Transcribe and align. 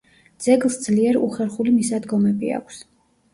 ძეგლს 0.45 0.77
ძლიერ 0.85 1.19
უხერხული 1.25 1.75
მისადგომები 1.75 2.51
აქვს. 2.59 2.81